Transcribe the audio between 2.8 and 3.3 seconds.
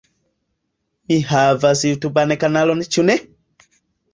ĉu ne?